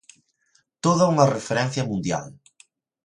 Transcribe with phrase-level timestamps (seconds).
[0.83, 2.25] Toda unha referencia mundial.